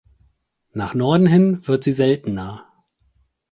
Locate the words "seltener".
1.91-2.67